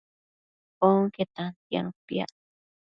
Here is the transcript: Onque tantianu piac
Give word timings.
Onque 0.89 1.23
tantianu 1.35 1.91
piac 2.07 2.31